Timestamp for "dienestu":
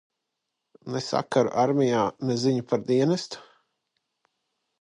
2.91-3.45